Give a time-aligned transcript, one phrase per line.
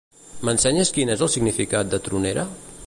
[0.47, 2.47] M'ensenyes quin és el significat de tronera?